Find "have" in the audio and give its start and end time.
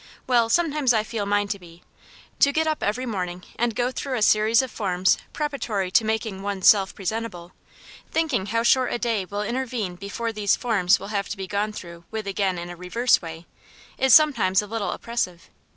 11.09-11.29